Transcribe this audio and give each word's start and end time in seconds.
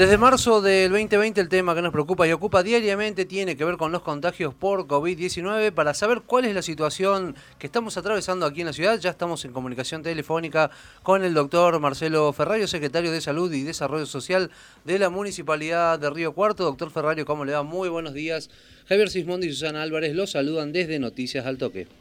Desde 0.00 0.16
marzo 0.16 0.62
del 0.62 0.92
2020 0.92 1.42
el 1.42 1.50
tema 1.50 1.74
que 1.74 1.82
nos 1.82 1.92
preocupa 1.92 2.26
y 2.26 2.32
ocupa 2.32 2.62
diariamente 2.62 3.26
tiene 3.26 3.54
que 3.54 3.66
ver 3.66 3.76
con 3.76 3.92
los 3.92 4.00
contagios 4.00 4.54
por 4.54 4.86
COVID-19. 4.86 5.72
Para 5.72 5.92
saber 5.92 6.22
cuál 6.24 6.46
es 6.46 6.54
la 6.54 6.62
situación 6.62 7.36
que 7.58 7.66
estamos 7.66 7.98
atravesando 7.98 8.46
aquí 8.46 8.60
en 8.60 8.68
la 8.68 8.72
ciudad, 8.72 8.98
ya 8.98 9.10
estamos 9.10 9.44
en 9.44 9.52
comunicación 9.52 10.02
telefónica 10.02 10.70
con 11.02 11.22
el 11.22 11.34
doctor 11.34 11.78
Marcelo 11.80 12.32
Ferrario, 12.32 12.66
secretario 12.66 13.12
de 13.12 13.20
Salud 13.20 13.52
y 13.52 13.62
Desarrollo 13.62 14.06
Social 14.06 14.50
de 14.86 14.98
la 14.98 15.10
Municipalidad 15.10 15.98
de 15.98 16.08
Río 16.08 16.32
Cuarto. 16.32 16.64
Doctor 16.64 16.90
Ferrario, 16.90 17.26
¿cómo 17.26 17.44
le 17.44 17.52
va? 17.52 17.62
Muy 17.62 17.90
buenos 17.90 18.14
días. 18.14 18.48
Javier 18.88 19.10
Sismondi 19.10 19.48
y 19.48 19.52
Susana 19.52 19.82
Álvarez 19.82 20.14
los 20.14 20.30
saludan 20.30 20.72
desde 20.72 20.98
Noticias 20.98 21.44
al 21.44 21.58
Toque. 21.58 21.99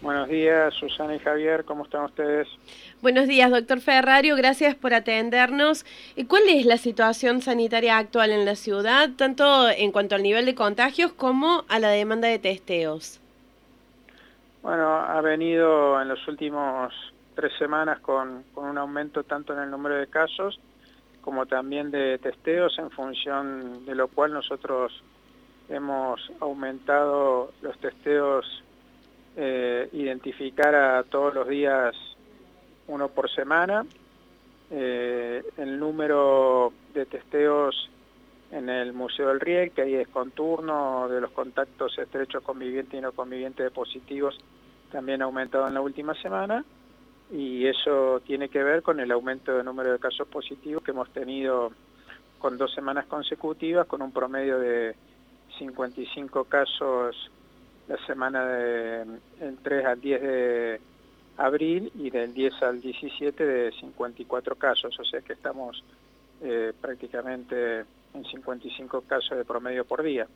Buenos 0.00 0.28
días, 0.28 0.74
Susana 0.74 1.16
y 1.16 1.18
Javier, 1.18 1.64
¿cómo 1.64 1.82
están 1.82 2.04
ustedes? 2.04 2.46
Buenos 3.02 3.26
días, 3.26 3.50
doctor 3.50 3.80
Ferrario, 3.80 4.36
gracias 4.36 4.76
por 4.76 4.94
atendernos. 4.94 5.84
¿Cuál 6.28 6.44
es 6.48 6.66
la 6.66 6.76
situación 6.76 7.40
sanitaria 7.42 7.98
actual 7.98 8.30
en 8.30 8.44
la 8.44 8.54
ciudad, 8.54 9.10
tanto 9.16 9.68
en 9.68 9.90
cuanto 9.90 10.14
al 10.14 10.22
nivel 10.22 10.46
de 10.46 10.54
contagios 10.54 11.12
como 11.12 11.64
a 11.68 11.80
la 11.80 11.88
demanda 11.88 12.28
de 12.28 12.38
testeos? 12.38 13.20
Bueno, 14.62 14.88
ha 14.88 15.20
venido 15.20 16.00
en 16.00 16.08
los 16.08 16.28
últimos 16.28 16.94
tres 17.34 17.52
semanas 17.58 17.98
con, 17.98 18.44
con 18.54 18.66
un 18.66 18.78
aumento 18.78 19.24
tanto 19.24 19.52
en 19.52 19.60
el 19.60 19.70
número 19.70 19.96
de 19.96 20.06
casos 20.06 20.60
como 21.22 21.46
también 21.46 21.90
de 21.90 22.18
testeos, 22.18 22.78
en 22.78 22.90
función 22.90 23.84
de 23.84 23.94
lo 23.96 24.06
cual 24.08 24.32
nosotros 24.32 25.02
hemos 25.68 26.20
aumentado 26.40 27.52
los 27.62 27.76
testeos 27.78 28.62
eh, 29.40 29.88
identificar 29.92 30.74
a 30.74 31.04
todos 31.04 31.32
los 31.32 31.46
días 31.46 31.94
uno 32.88 33.08
por 33.08 33.30
semana. 33.30 33.86
Eh, 34.68 35.44
el 35.56 35.78
número 35.78 36.72
de 36.92 37.06
testeos 37.06 37.88
en 38.50 38.68
el 38.68 38.92
Museo 38.92 39.28
del 39.28 39.38
Riel, 39.38 39.70
que 39.70 39.82
ahí 39.82 39.94
es 39.94 40.08
de 40.08 41.20
los 41.20 41.30
contactos 41.30 41.96
estrechos 41.98 42.42
convivientes 42.42 42.98
y 42.98 43.00
no 43.00 43.12
convivientes 43.12 43.64
de 43.64 43.70
positivos, 43.70 44.36
también 44.90 45.22
ha 45.22 45.26
aumentado 45.26 45.68
en 45.68 45.74
la 45.74 45.82
última 45.82 46.14
semana 46.14 46.64
y 47.30 47.64
eso 47.66 48.20
tiene 48.26 48.48
que 48.48 48.64
ver 48.64 48.82
con 48.82 48.98
el 48.98 49.12
aumento 49.12 49.54
del 49.54 49.64
número 49.64 49.92
de 49.92 50.00
casos 50.00 50.26
positivos 50.26 50.82
que 50.82 50.90
hemos 50.90 51.10
tenido 51.10 51.70
con 52.40 52.58
dos 52.58 52.74
semanas 52.74 53.06
consecutivas, 53.06 53.86
con 53.86 54.02
un 54.02 54.10
promedio 54.10 54.58
de 54.58 54.96
55 55.58 56.44
casos 56.44 57.30
la 57.88 57.96
semana 58.06 58.46
del 58.46 59.58
3 59.62 59.86
al 59.86 60.00
10 60.00 60.22
de 60.22 60.80
abril 61.38 61.90
y 61.96 62.10
del 62.10 62.34
10 62.34 62.62
al 62.62 62.80
17 62.80 63.44
de 63.44 63.72
54 63.72 64.56
casos, 64.56 64.98
o 64.98 65.04
sea 65.04 65.20
que 65.20 65.32
estamos 65.32 65.82
eh, 66.42 66.72
prácticamente 66.80 67.84
en 68.14 68.24
55 68.24 69.02
casos 69.02 69.38
de 69.38 69.44
promedio 69.44 69.84
por 69.84 70.02
día. 70.02 70.26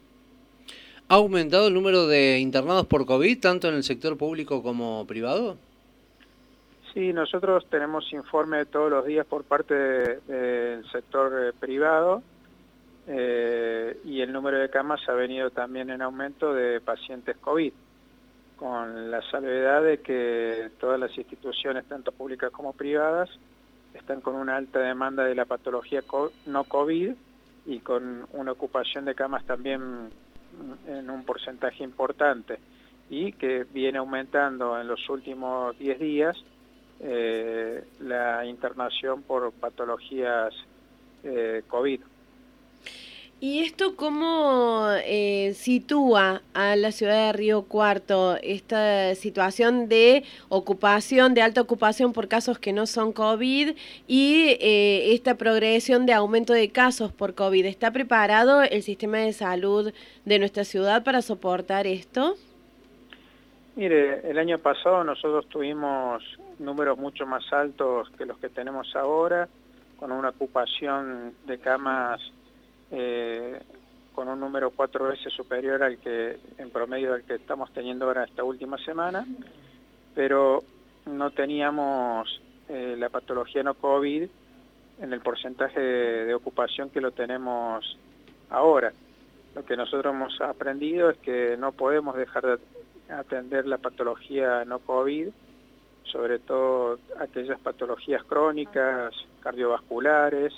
¿Ha 1.08 1.14
aumentado 1.16 1.68
el 1.68 1.74
número 1.74 2.06
de 2.06 2.38
internados 2.38 2.86
por 2.86 3.04
COVID, 3.04 3.40
tanto 3.40 3.68
en 3.68 3.74
el 3.74 3.82
sector 3.82 4.16
público 4.16 4.62
como 4.62 5.06
privado? 5.06 5.56
Sí, 6.94 7.12
nosotros 7.12 7.66
tenemos 7.70 8.12
informe 8.12 8.66
todos 8.66 8.90
los 8.90 9.04
días 9.04 9.26
por 9.26 9.44
parte 9.44 9.74
del 9.74 10.88
sector 10.90 11.32
eh, 11.48 11.52
privado 11.58 12.22
eh, 13.06 14.00
y 14.04 14.20
el 14.20 14.32
número 14.32 14.58
de 14.58 14.70
camas 14.70 15.00
ha 15.08 15.12
venido 15.12 15.50
también 15.50 15.90
en 15.90 16.02
aumento 16.02 16.54
de 16.54 16.80
pacientes 16.80 17.36
COVID, 17.38 17.72
con 18.56 19.10
la 19.10 19.20
salvedad 19.30 19.82
de 19.82 19.98
que 19.98 20.70
todas 20.78 21.00
las 21.00 21.16
instituciones, 21.16 21.84
tanto 21.86 22.12
públicas 22.12 22.50
como 22.52 22.72
privadas, 22.72 23.28
están 23.94 24.20
con 24.20 24.36
una 24.36 24.56
alta 24.56 24.78
demanda 24.78 25.24
de 25.24 25.34
la 25.34 25.44
patología 25.44 26.02
no 26.46 26.64
COVID 26.64 27.12
y 27.66 27.78
con 27.80 28.26
una 28.32 28.52
ocupación 28.52 29.04
de 29.04 29.14
camas 29.14 29.44
también 29.44 30.10
en 30.86 31.10
un 31.10 31.24
porcentaje 31.24 31.84
importante 31.84 32.58
y 33.10 33.32
que 33.32 33.64
viene 33.64 33.98
aumentando 33.98 34.80
en 34.80 34.86
los 34.88 35.08
últimos 35.08 35.78
10 35.78 35.98
días 35.98 36.36
eh, 37.00 37.84
la 38.00 38.46
internación 38.46 39.22
por 39.22 39.52
patologías 39.52 40.54
eh, 41.24 41.62
COVID. 41.68 42.00
¿Y 43.44 43.58
esto 43.58 43.96
cómo 43.96 44.86
eh, 45.04 45.52
sitúa 45.54 46.42
a 46.54 46.76
la 46.76 46.92
ciudad 46.92 47.26
de 47.26 47.32
Río 47.32 47.62
Cuarto 47.62 48.36
esta 48.40 49.16
situación 49.16 49.88
de 49.88 50.22
ocupación, 50.48 51.34
de 51.34 51.42
alta 51.42 51.60
ocupación 51.60 52.12
por 52.12 52.28
casos 52.28 52.60
que 52.60 52.72
no 52.72 52.86
son 52.86 53.12
COVID 53.12 53.74
y 54.06 54.56
eh, 54.60 55.12
esta 55.12 55.34
progresión 55.34 56.06
de 56.06 56.12
aumento 56.12 56.52
de 56.52 56.70
casos 56.70 57.12
por 57.12 57.34
COVID? 57.34 57.66
¿Está 57.66 57.90
preparado 57.90 58.62
el 58.62 58.80
sistema 58.84 59.16
de 59.16 59.32
salud 59.32 59.92
de 60.24 60.38
nuestra 60.38 60.62
ciudad 60.62 61.02
para 61.02 61.20
soportar 61.20 61.88
esto? 61.88 62.36
Mire, 63.74 64.20
el 64.30 64.38
año 64.38 64.60
pasado 64.60 65.02
nosotros 65.02 65.48
tuvimos 65.48 66.22
números 66.60 66.96
mucho 66.96 67.26
más 67.26 67.42
altos 67.52 68.08
que 68.16 68.24
los 68.24 68.38
que 68.38 68.50
tenemos 68.50 68.94
ahora, 68.94 69.48
con 69.98 70.12
una 70.12 70.28
ocupación 70.28 71.34
de 71.44 71.58
camas 71.58 72.20
eh, 72.92 73.60
con 74.14 74.28
un 74.28 74.38
número 74.38 74.70
cuatro 74.70 75.06
veces 75.06 75.32
superior 75.32 75.82
al 75.82 75.98
que 75.98 76.38
en 76.58 76.70
promedio 76.70 77.14
al 77.14 77.22
que 77.22 77.36
estamos 77.36 77.72
teniendo 77.72 78.04
ahora 78.04 78.24
esta 78.24 78.44
última 78.44 78.76
semana, 78.78 79.26
pero 80.14 80.62
no 81.06 81.30
teníamos 81.30 82.40
eh, 82.68 82.94
la 82.98 83.08
patología 83.08 83.62
no 83.62 83.74
COVID 83.74 84.28
en 85.00 85.12
el 85.12 85.20
porcentaje 85.20 85.80
de, 85.80 86.34
ocupación 86.34 86.90
que 86.90 87.00
lo 87.00 87.12
tenemos 87.12 87.98
ahora. 88.50 88.92
Lo 89.54 89.64
que 89.64 89.76
nosotros 89.76 90.14
hemos 90.14 90.40
aprendido 90.40 91.10
es 91.10 91.18
que 91.18 91.56
no 91.56 91.72
podemos 91.72 92.14
dejar 92.14 92.44
de 92.46 92.58
atender 93.12 93.66
la 93.66 93.78
patología 93.78 94.64
no 94.66 94.78
COVID, 94.80 95.28
sobre 96.04 96.38
todo 96.38 96.98
aquellas 97.18 97.58
patologías 97.60 98.22
crónicas, 98.24 99.14
cardiovasculares, 99.40 100.52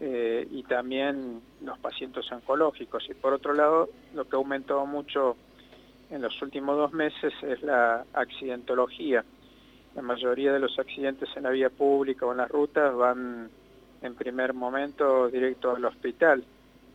eh, 0.00 0.46
y 0.50 0.62
también 0.64 1.40
los 1.62 1.78
pacientes 1.78 2.30
oncológicos. 2.30 3.08
Y 3.08 3.14
por 3.14 3.32
otro 3.32 3.54
lado, 3.54 3.88
lo 4.14 4.24
que 4.28 4.36
ha 4.36 4.38
aumentado 4.38 4.86
mucho 4.86 5.36
en 6.10 6.22
los 6.22 6.40
últimos 6.42 6.76
dos 6.76 6.92
meses 6.92 7.32
es 7.42 7.62
la 7.62 8.04
accidentología. 8.12 9.24
La 9.94 10.02
mayoría 10.02 10.52
de 10.52 10.60
los 10.60 10.78
accidentes 10.78 11.28
en 11.36 11.44
la 11.44 11.50
vía 11.50 11.70
pública 11.70 12.26
o 12.26 12.32
en 12.32 12.38
las 12.38 12.50
rutas 12.50 12.94
van 12.94 13.48
en 14.02 14.14
primer 14.14 14.52
momento 14.52 15.28
directo 15.28 15.74
al 15.74 15.84
hospital 15.84 16.44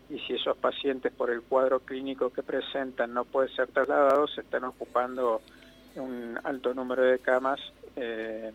y 0.10 0.20
si 0.20 0.34
esos 0.34 0.58
pacientes 0.58 1.12
por 1.14 1.30
el 1.30 1.42
cuadro 1.42 1.80
clínico 1.80 2.32
que 2.32 2.44
presentan 2.44 3.14
no 3.14 3.26
pueden 3.26 3.54
ser 3.56 3.70
trasladados, 3.70 4.34
se 4.36 4.42
están 4.42 4.66
ocupando 4.66 5.42
un 5.96 6.38
alto 6.44 6.74
número 6.74 7.04
de 7.04 7.20
camas 7.20 7.60
eh, 7.96 8.52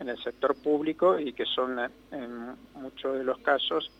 en 0.00 0.08
el 0.08 0.18
sector 0.22 0.56
público 0.56 1.18
y 1.18 1.32
que 1.34 1.44
son 1.44 1.78
en 2.10 2.56
muchos 2.74 3.18
de 3.18 3.24
los 3.24 3.38
casos 3.38 3.90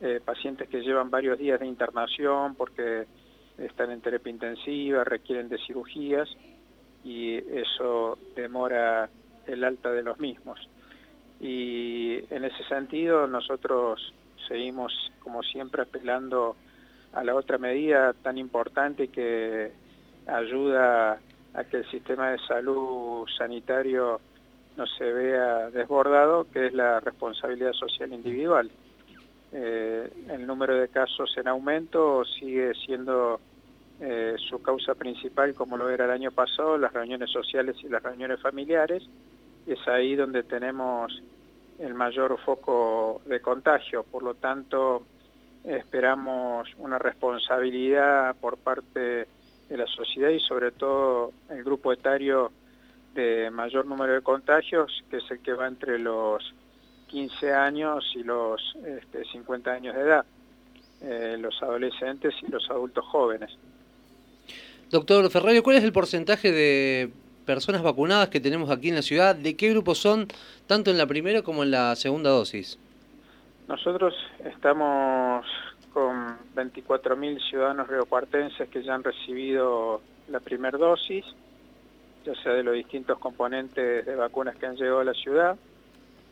eh, 0.00 0.20
pacientes 0.22 0.68
que 0.68 0.80
llevan 0.80 1.10
varios 1.10 1.38
días 1.38 1.60
de 1.60 1.66
internación 1.66 2.56
porque 2.56 3.06
están 3.56 3.92
en 3.92 4.00
terapia 4.00 4.30
intensiva, 4.30 5.04
requieren 5.04 5.48
de 5.48 5.58
cirugías 5.58 6.28
y 7.04 7.36
eso 7.36 8.18
demora 8.34 9.08
el 9.46 9.62
alta 9.62 9.92
de 9.92 10.02
los 10.02 10.18
mismos. 10.18 10.58
Y 11.40 12.16
en 12.34 12.44
ese 12.44 12.64
sentido 12.68 13.28
nosotros 13.28 14.12
seguimos, 14.48 14.92
como 15.20 15.42
siempre, 15.42 15.82
apelando 15.82 16.56
a 17.12 17.22
la 17.22 17.34
otra 17.34 17.58
medida 17.58 18.12
tan 18.12 18.38
importante 18.38 19.08
que 19.08 19.70
ayuda 20.26 21.20
a 21.54 21.64
que 21.64 21.76
el 21.78 21.90
sistema 21.90 22.30
de 22.30 22.38
salud 22.38 23.26
sanitario 23.38 24.20
no 24.76 24.86
se 24.86 25.12
vea 25.12 25.70
desbordado, 25.70 26.46
que 26.50 26.66
es 26.66 26.72
la 26.72 27.00
responsabilidad 27.00 27.72
social 27.72 28.12
individual. 28.12 28.70
Eh, 29.52 30.10
el 30.30 30.46
número 30.46 30.76
de 30.76 30.88
casos 30.88 31.32
en 31.36 31.46
aumento 31.46 32.24
sigue 32.24 32.72
siendo 32.74 33.40
eh, 34.00 34.34
su 34.48 34.60
causa 34.60 34.94
principal, 34.94 35.54
como 35.54 35.76
lo 35.76 35.88
era 35.88 36.06
el 36.06 36.10
año 36.10 36.32
pasado, 36.32 36.76
las 36.76 36.92
reuniones 36.92 37.30
sociales 37.30 37.76
y 37.82 37.88
las 37.88 38.02
reuniones 38.02 38.40
familiares. 38.40 39.04
Es 39.66 39.86
ahí 39.86 40.16
donde 40.16 40.42
tenemos 40.42 41.22
el 41.78 41.94
mayor 41.94 42.36
foco 42.44 43.22
de 43.26 43.40
contagio. 43.40 44.02
Por 44.02 44.24
lo 44.24 44.34
tanto, 44.34 45.04
esperamos 45.62 46.68
una 46.78 46.98
responsabilidad 46.98 48.34
por 48.40 48.58
parte 48.58 49.26
de 49.68 49.76
la 49.76 49.86
sociedad 49.86 50.30
y 50.30 50.40
sobre 50.40 50.72
todo 50.72 51.32
el 51.48 51.62
grupo 51.62 51.92
etario 51.92 52.50
de 53.14 53.50
mayor 53.50 53.86
número 53.86 54.12
de 54.12 54.20
contagios, 54.22 55.04
que 55.10 55.18
es 55.18 55.30
el 55.30 55.40
que 55.40 55.52
va 55.52 55.66
entre 55.66 55.98
los 55.98 56.54
15 57.08 57.52
años 57.52 58.04
y 58.14 58.22
los 58.22 58.60
50 59.32 59.70
este, 59.70 59.76
años 59.76 59.94
de 59.94 60.00
edad, 60.00 60.24
eh, 61.02 61.36
los 61.38 61.62
adolescentes 61.62 62.34
y 62.42 62.50
los 62.50 62.68
adultos 62.70 63.04
jóvenes. 63.04 63.56
Doctor 64.90 65.30
Ferrario, 65.30 65.62
¿cuál 65.62 65.76
es 65.76 65.84
el 65.84 65.92
porcentaje 65.92 66.52
de 66.52 67.10
personas 67.46 67.82
vacunadas 67.82 68.28
que 68.28 68.40
tenemos 68.40 68.70
aquí 68.70 68.88
en 68.88 68.96
la 68.96 69.02
ciudad? 69.02 69.34
¿De 69.34 69.56
qué 69.56 69.70
grupos 69.70 69.98
son, 69.98 70.28
tanto 70.66 70.90
en 70.90 70.98
la 70.98 71.06
primera 71.06 71.42
como 71.42 71.62
en 71.62 71.70
la 71.70 71.94
segunda 71.96 72.30
dosis? 72.30 72.78
Nosotros 73.68 74.14
estamos 74.44 75.46
con 75.92 76.36
24.000 76.54 77.48
ciudadanos 77.48 77.88
riocuartenses 77.88 78.68
que 78.68 78.82
ya 78.82 78.94
han 78.94 79.04
recibido 79.04 80.00
la 80.28 80.40
primera 80.40 80.76
dosis, 80.76 81.24
ya 82.24 82.34
sea 82.42 82.52
de 82.52 82.62
los 82.62 82.74
distintos 82.74 83.18
componentes 83.18 84.06
de 84.06 84.16
vacunas 84.16 84.56
que 84.56 84.66
han 84.66 84.76
llegado 84.76 85.00
a 85.00 85.04
la 85.04 85.14
ciudad. 85.14 85.56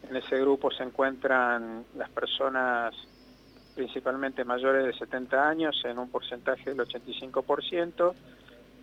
En 0.09 0.17
ese 0.17 0.39
grupo 0.41 0.71
se 0.71 0.83
encuentran 0.83 1.85
las 1.97 2.11
personas 2.11 2.95
principalmente 3.75 4.45
mayores 4.45 4.85
de 4.85 4.93
70 4.93 5.49
años 5.49 5.81
en 5.85 5.99
un 5.99 6.11
porcentaje 6.11 6.75
del 6.75 6.79
85%. 6.87 8.15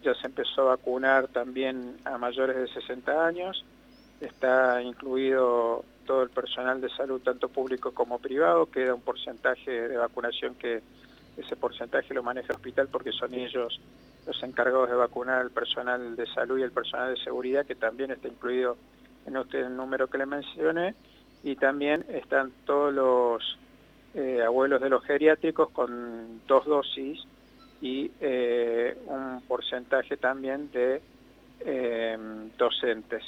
Ya 0.03 0.13
se 0.15 0.27
empezó 0.27 0.61
a 0.61 0.75
vacunar 0.75 1.27
también 1.27 1.97
a 2.05 2.17
mayores 2.17 2.55
de 2.55 2.67
60 2.67 3.25
años. 3.25 3.65
Está 4.21 4.81
incluido 4.81 5.83
todo 6.05 6.23
el 6.23 6.29
personal 6.29 6.79
de 6.81 6.89
salud, 6.89 7.21
tanto 7.21 7.49
público 7.49 7.91
como 7.93 8.19
privado. 8.19 8.67
Queda 8.67 8.93
un 8.93 9.01
porcentaje 9.01 9.87
de 9.87 9.97
vacunación 9.97 10.55
que 10.55 10.81
ese 11.37 11.55
porcentaje 11.55 12.13
lo 12.13 12.23
maneja 12.23 12.47
el 12.49 12.55
hospital 12.55 12.87
porque 12.91 13.11
son 13.11 13.33
ellos 13.33 13.79
los 14.25 14.43
encargados 14.43 14.89
de 14.89 14.95
vacunar 14.95 15.41
al 15.41 15.51
personal 15.51 16.15
de 16.15 16.25
salud 16.27 16.59
y 16.59 16.63
el 16.63 16.71
personal 16.71 17.15
de 17.15 17.21
seguridad, 17.21 17.65
que 17.65 17.75
también 17.75 18.11
está 18.11 18.27
incluido 18.27 18.77
en 19.25 19.35
el 19.35 19.75
número 19.75 20.07
que 20.07 20.17
le 20.17 20.25
mencioné. 20.25 20.95
Y 21.43 21.55
también 21.55 22.05
están 22.09 22.51
todos 22.65 22.93
los 22.93 23.57
eh, 24.13 24.41
abuelos 24.45 24.81
de 24.81 24.89
los 24.89 25.03
geriátricos 25.05 25.69
con 25.69 26.41
dos 26.47 26.65
dosis 26.65 27.23
y 27.81 28.11
eh, 28.19 28.97
un 29.05 29.41
porcentaje 29.47 30.17
también 30.17 30.69
de 30.71 31.01
eh, 31.61 32.17
docentes. 32.57 33.23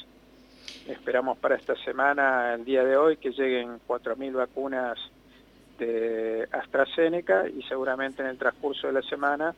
Esperamos 0.87 1.37
para 1.37 1.55
esta 1.55 1.75
semana, 1.83 2.53
el 2.53 2.65
día 2.65 2.83
de 2.83 2.97
hoy, 2.97 3.17
que 3.17 3.31
lleguen 3.31 3.79
4.000 3.87 4.33
vacunas 4.33 4.97
de 5.79 6.47
AstraZeneca 6.51 7.47
y 7.47 7.61
seguramente 7.63 8.21
en 8.21 8.29
el 8.29 8.37
transcurso 8.37 8.87
de 8.87 8.93
la 8.93 9.01
semana 9.03 9.55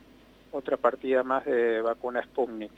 otra 0.53 0.77
partida 0.77 1.23
más 1.23 1.45
de 1.45 1.81
vacunas 1.81 2.25
Sputnik. 2.25 2.71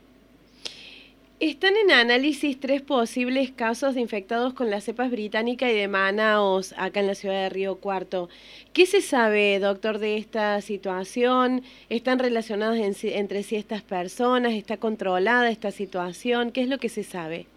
Están 1.41 1.75
en 1.75 1.91
análisis 1.91 2.57
tres 2.61 2.81
posibles 2.81 3.51
casos 3.51 3.93
de 3.93 3.99
infectados 3.99 4.53
con 4.53 4.71
las 4.71 4.85
cepas 4.85 5.11
británica 5.11 5.69
y 5.69 5.75
de 5.75 5.89
Manaos 5.89 6.73
acá 6.77 7.01
en 7.01 7.07
la 7.07 7.15
ciudad 7.15 7.43
de 7.43 7.49
Río 7.49 7.75
Cuarto. 7.75 8.29
¿Qué 8.71 8.85
se 8.85 9.01
sabe, 9.01 9.59
doctor, 9.59 9.99
de 9.99 10.15
esta 10.15 10.61
situación? 10.61 11.61
¿Están 11.89 12.19
relacionadas 12.19 12.77
entre 13.03 13.43
sí 13.43 13.57
estas 13.57 13.81
personas? 13.81 14.53
¿Está 14.53 14.77
controlada 14.77 15.49
esta 15.49 15.71
situación? 15.71 16.51
¿Qué 16.51 16.61
es 16.61 16.69
lo 16.69 16.77
que 16.77 16.87
se 16.87 17.03
sabe? 17.03 17.47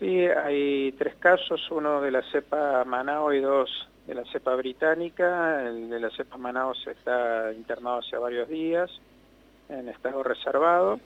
Sí, 0.00 0.18
hay 0.26 0.92
tres 0.98 1.14
casos, 1.20 1.70
uno 1.70 2.00
de 2.00 2.10
la 2.10 2.22
cepa 2.32 2.84
Manao 2.84 3.32
y 3.32 3.40
dos 3.40 3.87
de 4.08 4.14
la 4.14 4.24
cepa 4.24 4.56
británica. 4.56 5.68
El 5.68 5.90
de 5.90 6.00
la 6.00 6.10
cepa 6.10 6.38
Manaos 6.38 6.84
está 6.86 7.52
internado 7.52 7.98
hace 7.98 8.16
varios 8.16 8.48
días 8.48 8.90
en 9.68 9.88
estado 9.90 10.22
reservado 10.22 10.98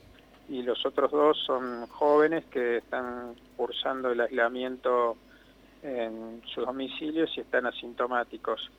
y 0.48 0.62
los 0.62 0.86
otros 0.86 1.10
dos 1.10 1.36
son 1.44 1.86
jóvenes 1.88 2.44
que 2.46 2.78
están 2.78 3.34
cursando 3.56 4.12
el 4.12 4.20
aislamiento 4.20 5.16
en 5.82 6.42
sus 6.46 6.64
domicilios 6.64 7.36
y 7.36 7.40
están 7.40 7.66
asintomáticos. 7.66 8.70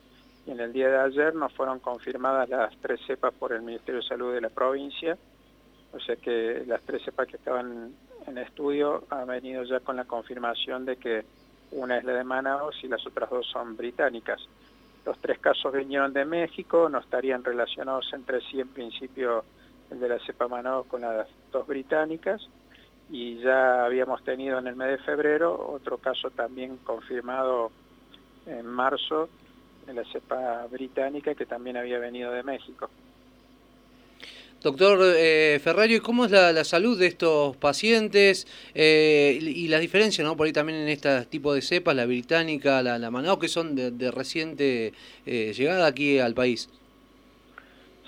Y 0.46 0.52
en 0.52 0.60
el 0.60 0.72
día 0.72 0.88
de 0.88 0.98
ayer 1.00 1.34
nos 1.34 1.52
fueron 1.52 1.80
confirmadas 1.80 2.48
las 2.48 2.74
tres 2.78 3.00
cepas 3.06 3.34
por 3.34 3.52
el 3.52 3.60
Ministerio 3.60 4.00
de 4.00 4.08
Salud 4.08 4.32
de 4.32 4.40
la 4.40 4.48
provincia, 4.48 5.18
o 5.92 6.00
sea 6.00 6.16
que 6.16 6.64
las 6.66 6.80
tres 6.82 7.02
cepas 7.02 7.28
que 7.28 7.36
estaban 7.36 7.94
en 8.26 8.38
estudio 8.38 9.04
han 9.10 9.26
venido 9.26 9.64
ya 9.64 9.80
con 9.80 9.96
la 9.96 10.04
confirmación 10.04 10.86
de 10.86 10.96
que 10.96 11.24
una 11.74 11.98
es 11.98 12.04
la 12.04 12.12
de 12.14 12.24
Manaus 12.24 12.76
y 12.82 12.88
las 12.88 13.06
otras 13.06 13.28
dos 13.30 13.46
son 13.46 13.76
británicas. 13.76 14.40
Los 15.04 15.18
tres 15.18 15.38
casos 15.38 15.72
vinieron 15.72 16.12
de 16.12 16.24
México, 16.24 16.88
no 16.88 16.98
estarían 16.98 17.44
relacionados 17.44 18.10
entre 18.12 18.40
sí 18.40 18.60
en 18.60 18.68
principio 18.68 19.44
el 19.90 20.00
de 20.00 20.08
la 20.08 20.18
cepa 20.20 20.48
Manaus 20.48 20.86
con 20.86 21.02
las 21.02 21.28
dos 21.52 21.66
británicas 21.66 22.40
y 23.10 23.38
ya 23.40 23.84
habíamos 23.84 24.24
tenido 24.24 24.58
en 24.58 24.66
el 24.66 24.76
mes 24.76 24.88
de 24.88 24.98
febrero 24.98 25.68
otro 25.72 25.98
caso 25.98 26.30
también 26.30 26.78
confirmado 26.78 27.70
en 28.46 28.66
marzo 28.66 29.28
de 29.86 29.94
la 29.94 30.04
cepa 30.04 30.66
británica 30.70 31.34
que 31.34 31.44
también 31.44 31.76
había 31.76 31.98
venido 31.98 32.32
de 32.32 32.42
México. 32.42 32.88
Doctor 34.64 34.98
eh, 35.18 35.60
Ferrario, 35.62 36.02
¿cómo 36.02 36.24
es 36.24 36.30
la, 36.30 36.64
salud 36.64 36.98
de 36.98 37.06
estos 37.06 37.54
pacientes 37.58 38.46
eh, 38.74 39.38
y, 39.38 39.68
las 39.68 39.82
diferencias, 39.82 40.26
¿no? 40.26 40.38
por 40.38 40.46
ahí 40.46 40.54
también 40.54 40.78
en 40.78 40.88
este 40.88 41.26
tipo 41.26 41.52
de 41.52 41.60
cepas, 41.60 41.94
la 41.94 42.06
británica, 42.06 42.82
la, 42.82 42.98
la 42.98 43.10
Manaus, 43.10 43.38
que 43.38 43.48
son 43.48 43.76
de, 43.76 44.10
reciente 44.10 44.94
eh, 45.26 45.52
llegada 45.52 45.86
aquí 45.86 46.18
al 46.18 46.32
país? 46.32 46.70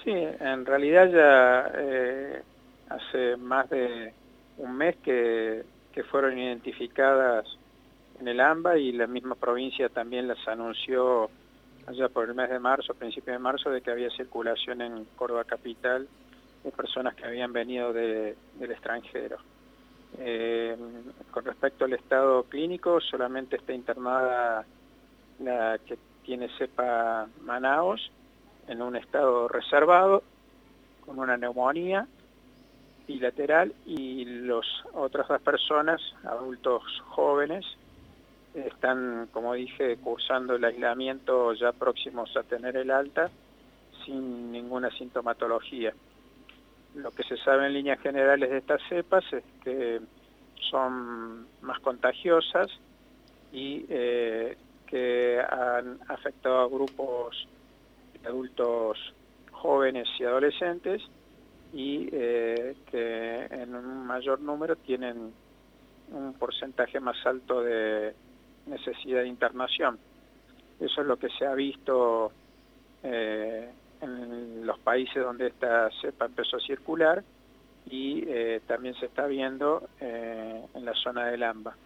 Sí, 0.03 0.13
en 0.13 0.65
realidad 0.65 1.11
ya 1.11 1.73
eh, 1.77 2.43
hace 2.89 3.37
más 3.37 3.69
de 3.69 4.15
un 4.57 4.79
mes 4.79 4.97
que, 5.05 5.63
fueron 6.11 6.39
identificadas 6.39 7.47
en 8.19 8.29
el 8.29 8.41
AMBA 8.41 8.79
y 8.79 8.93
la 8.93 9.07
misma 9.07 9.35
provincia 9.35 9.91
también 9.91 10.27
las 10.27 10.39
anunció 10.49 11.29
allá 11.87 12.09
por 12.09 12.29
el 12.29 12.35
mes 12.35 12.49
de 12.49 12.59
marzo, 12.59 12.95
principio 12.95 13.35
de 13.35 13.39
marzo, 13.39 13.71
de 13.71 13.83
que 13.83 13.91
había 13.91 14.09
circulación 14.11 14.81
en 14.81 15.07
Córdoba 15.17 15.45
Capital 15.45 16.07
personas 16.73 17.15
que 17.15 17.25
habían 17.25 17.53
venido 17.53 17.93
del 17.93 18.37
extranjero. 18.61 19.39
Eh, 20.19 20.77
con 21.31 21.45
respecto 21.45 21.85
al 21.85 21.93
estado 21.93 22.45
clínico, 22.45 23.01
solamente 23.01 23.57
está 23.57 23.73
internada 23.73 24.65
la 25.41 25.79
que 25.87 25.99
tiene 26.25 26.49
cepa 26.57 27.29
Manaos 27.43 28.11
en 28.69 28.83
un 28.83 28.97
estado 28.97 29.49
reservado, 29.49 30.23
con 31.05 31.19
una 31.19 31.37
neumonía 31.37 32.07
bilateral 33.07 33.73
y 33.85 34.25
las 34.25 34.67
otras 34.93 35.29
dos 35.29 35.41
personas, 35.41 36.01
adultos 36.25 36.83
jóvenes, 37.07 37.65
están, 38.55 39.29
como 39.33 39.55
dije, 39.55 39.97
cursando 39.99 40.57
el 40.57 40.65
aislamiento 40.65 41.53
ya 41.53 41.73
próximos 41.73 42.35
a 42.37 42.43
tener 42.43 42.77
el 42.77 42.91
alta 42.91 43.31
sin 44.05 44.51
ninguna 44.51 44.91
sintomatología. 44.91 45.93
Lo 46.97 47.11
que 47.11 47.23
se 47.25 47.37
sabe 47.37 47.67
en 47.67 47.75
líneas 47.75 48.01
generales 48.01 48.51
de 48.51 48.59
estas 48.59 48.81
cepas 48.89 49.25
es 49.31 49.45
que 49.63 50.01
son 50.71 51.47
más 51.61 51.79
contagiosas 51.81 52.69
y 53.53 53.85
eh, 53.89 54.57
que 54.87 55.39
han 55.41 55.99
afectado 56.09 56.61
a 56.61 56.69
grupos 56.69 57.47
adultos 58.25 58.99
jóvenes 59.53 60.09
y 60.19 60.25
adolescentes 60.25 61.03
y 61.73 62.09
eh, 62.13 62.75
que 62.91 63.45
en 63.45 63.75
un 63.75 64.07
mayor 64.07 64.41
número 64.41 64.77
tienen 64.77 65.33
un 66.13 66.35
porcentaje 66.35 66.99
más 66.99 67.17
alto 67.27 67.61
de 67.61 68.15
necesidad 68.67 69.21
de 69.21 69.29
internación. 69.29 69.99
Eso 70.81 71.03
es 71.03 71.07
lo 71.07 71.19
que 71.19 71.29
se 71.31 71.47
ha 71.47 71.55
visto 71.55 72.33
eh, 73.03 73.71
en 74.01 74.67
los 74.67 74.79
países 74.81 75.23
donde 75.23 75.49
esta 75.49 75.91
cepa 76.01 76.27
empezó 76.27 76.57
a 76.57 76.61
circular 76.61 77.25
y 77.89 78.25
eh, 78.27 78.61
también 78.67 78.95
se 78.97 79.07
está 79.07 79.27
viendo 79.27 79.89
en 80.01 80.85
la 80.85 80.95
zona 80.95 81.27
del 81.27 81.43
AMBA. 81.43 81.77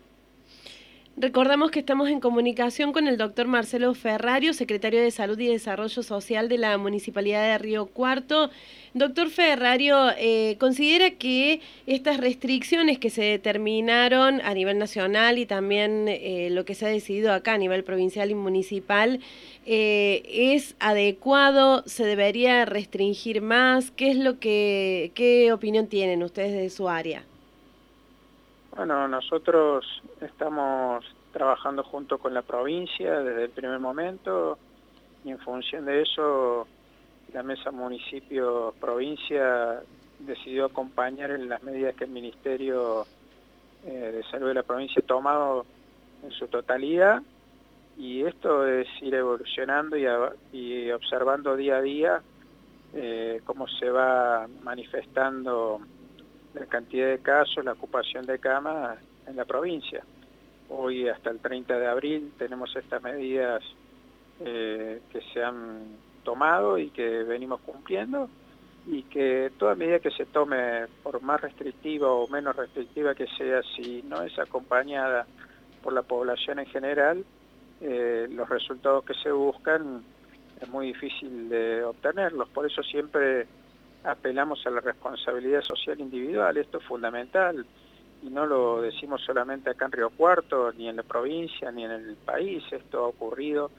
Recordamos 1.21 1.71
que 1.71 1.81
estamos 1.81 2.09
en 2.09 2.19
comunicación 2.19 2.95
con 2.95 3.07
el 3.07 3.19
doctor 3.19 3.47
Marcelo 3.47 3.93
Ferrario, 3.93 4.55
secretario 4.55 5.03
de 5.03 5.11
Salud 5.11 5.39
y 5.39 5.49
Desarrollo 5.49 6.03
Social 6.03 6.49
de 6.49 6.57
la 6.57 6.79
Municipalidad 6.79 7.43
de 7.43 7.59
Río 7.59 7.85
Cuarto. 7.85 8.49
Doctor 8.95 9.29
Ferrario, 9.29 10.13
eh, 10.17 10.57
¿considera 10.59 11.11
que 11.11 11.61
estas 11.87 12.17
restricciones 12.17 12.99
que 12.99 13.11
se 13.11 13.23
determinaron 13.23 14.41
a 14.41 14.55
nivel 14.55 14.79
nacional 14.79 15.37
y 15.37 15.45
también 15.45 16.07
eh, 16.09 16.49
lo 16.53 16.65
que 16.65 16.75
se 16.75 16.87
ha 16.87 16.89
decidido 16.89 17.35
acá 17.35 17.53
a 17.53 17.59
nivel 17.59 17.85
provincial 17.85 18.31
y 18.31 18.35
municipal 18.35 19.21
eh, 19.67 20.23
es 20.25 20.75
adecuado? 20.81 21.83
¿Se 21.85 22.07
debería 22.07 22.65
restringir 22.65 23.43
más? 23.43 23.91
¿Qué 23.91 24.11
es 24.11 24.17
lo 24.17 24.39
que, 24.39 25.13
qué 25.15 25.53
opinión 25.53 25.87
tienen 25.87 26.23
ustedes 26.23 26.55
de 26.55 26.71
su 26.71 26.89
área? 26.89 27.27
Bueno, 28.77 29.09
nosotros 29.09 29.85
estamos 30.21 31.05
trabajando 31.33 31.83
junto 31.83 32.19
con 32.19 32.35
la 32.35 32.43
provincia 32.43 33.21
desde 33.21 33.45
el 33.45 33.51
primer 33.51 33.81
momento. 33.81 34.59
Y 35.25 35.31
en 35.31 35.39
función 35.39 35.85
de 35.85 36.03
eso 36.03 36.67
la 37.33 37.43
mesa 37.43 37.71
municipio-provincia 37.71 39.81
decidió 40.21 40.67
acompañar 40.67 41.31
en 41.31 41.49
las 41.49 41.63
medidas 41.63 41.95
que 41.95 42.05
el 42.05 42.11
Ministerio 42.11 43.07
eh, 43.85 43.91
de 43.91 44.23
Salud 44.31 44.49
de 44.49 44.55
la 44.55 44.63
provincia 44.63 45.03
ha 45.03 45.07
tomado 45.07 45.67
en 46.23 46.31
su 46.31 46.47
totalidad. 46.47 47.23
Y 47.99 48.23
esto 48.23 48.67
es 48.67 48.87
ir 49.03 49.15
evolucionando 49.15 49.97
y, 50.53 50.91
observando 50.91 51.57
día 51.57 51.77
a 51.77 51.83
día 51.83 52.23
eh, 52.95 53.43
cómo 53.45 53.67
se 53.69 53.91
va 53.91 54.47
manifestando 54.63 55.81
la 56.55 56.67
cantidad 56.67 57.09
de 57.09 57.19
casos, 57.21 57.65
la 57.65 57.73
ocupación 57.73 58.27
de 58.27 58.39
camas 58.39 58.99
en 59.27 59.37
la 59.37 59.45
provincia. 59.45 60.03
Hoy 60.69 61.09
hasta 61.09 61.31
el 61.31 61.41
30 61.41 61.79
de 61.79 61.87
abril 61.87 62.33
tenemos 62.39 62.75
estas 62.77 63.03
medidas 63.03 63.63
eh, 64.41 65.01
que 65.13 65.21
se 65.33 65.43
han 65.43 65.99
tomado 66.25 66.79
y 66.79 66.91
que 66.91 67.23
venimos 67.25 67.61
cumpliendo 67.61 68.29
y 68.87 69.03
que 69.05 69.53
toda 69.59 69.75
medida 69.75 69.99
que 69.99 70.11
se 70.11 70.27
tome, 70.27 70.87
por 71.03 71.21
más 71.23 71.41
restrictiva 71.41 72.11
o 72.11 72.29
menos 72.29 72.57
restrictiva 72.57 73.15
que 73.15 73.27
sea, 73.37 73.63
si 73.77 74.03
no 74.03 74.23
es 74.23 74.39
acompañada 74.39 75.27
por 75.83 75.93
la 75.93 76.03
población 76.03 76.59
en 76.59 76.67
general, 76.67 77.25
eh, 77.81 78.27
los 78.31 78.49
resultados 78.49 79.05
que 79.05 79.15
se 79.15 79.31
buscan 79.33 80.03
es 80.61 80.69
muy 80.69 80.89
difícil 80.89 81.49
de 81.49 81.85
obtenerlos. 81.85 82.49
Por 82.51 82.67
eso 82.67 82.83
siempre 82.83 83.47
apelamos 84.05 84.67
a 84.67 84.71
la 84.71 84.81
responsabilidad 84.81 85.63
social 85.63 86.01
individual, 86.01 86.57
esto 86.57 86.79
es 86.79 86.85
fundamental, 86.85 87.67
y 88.23 88.29
no 88.29 88.47
lo 88.47 88.83
decimos 88.83 89.23
solamente 89.23 89.71
acá 89.71 89.87
en 89.87 89.93
Río 89.93 90.11
Cuarto, 90.11 90.73
ni 90.73 90.89
en 90.89 90.97
la 90.97 91.03
provincia, 91.03 91.71
ni 91.71 91.85
en 91.85 91.91
el 91.91 92.17
país, 92.17 92.63
esto 92.71 93.05
ha 93.05 93.09
ocurrido 93.09 93.71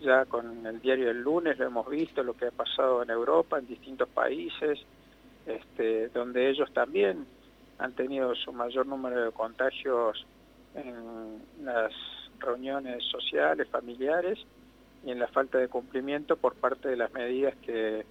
ya 0.00 0.26
con 0.26 0.66
el 0.66 0.80
diario 0.80 1.10
El 1.10 1.22
Lunes, 1.22 1.58
lo 1.58 1.66
hemos 1.66 1.88
visto, 1.88 2.22
lo 2.22 2.34
que 2.34 2.46
ha 2.46 2.50
pasado 2.50 3.02
en 3.02 3.10
Europa, 3.10 3.58
en 3.58 3.66
distintos 3.66 4.08
países, 4.08 4.78
este, 5.46 6.08
donde 6.08 6.50
ellos 6.50 6.70
también 6.72 7.26
han 7.78 7.92
tenido 7.92 8.34
su 8.34 8.52
mayor 8.52 8.86
número 8.86 9.24
de 9.24 9.32
contagios 9.32 10.26
en 10.74 11.42
las 11.64 11.92
reuniones 12.38 13.02
sociales, 13.04 13.68
familiares, 13.68 14.38
y 15.04 15.10
en 15.12 15.18
la 15.18 15.28
falta 15.28 15.58
de 15.58 15.68
cumplimiento 15.68 16.36
por 16.36 16.54
parte 16.54 16.88
de 16.88 16.96
las 16.96 17.12
medidas 17.12 17.54
que 17.62 18.04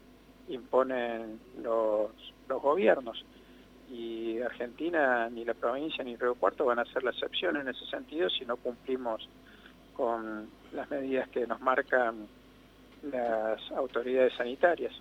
imponen 0.50 1.40
los, 1.62 2.12
los 2.48 2.62
gobiernos. 2.62 3.26
Y 3.92 4.42
Argentina, 4.42 5.30
ni 5.30 5.46
la 5.46 5.54
provincia, 5.54 6.04
ni 6.04 6.16
Río 6.16 6.36
Cuarto 6.36 6.66
van 6.66 6.80
a 6.80 6.86
ser 6.86 7.04
la 7.04 7.12
excepción 7.12 7.58
en 7.58 7.68
ese 7.68 7.86
sentido 7.86 8.30
si 8.30 8.46
no 8.46 8.58
cumplimos 8.58 9.28
con 9.96 10.50
las 10.74 10.90
medidas 10.90 11.30
que 11.30 11.48
nos 11.48 11.62
marcan 11.62 12.28
las 13.04 13.72
autoridades 13.72 14.34
sanitarias. 14.34 14.94